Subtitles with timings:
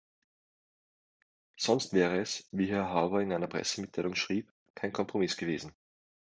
[1.57, 5.75] Sonst wäre es, wie Herr Harbour in einer Pressemitteilung schrieb, kein Kompromiss gewesen.